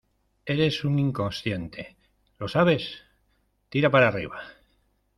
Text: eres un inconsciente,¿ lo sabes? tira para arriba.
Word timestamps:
eres 0.47 0.83
un 0.83 0.97
inconsciente,¿ 0.97 1.95
lo 2.39 2.47
sabes? 2.47 3.03
tira 3.69 3.91
para 3.91 4.07
arriba. 4.07 4.41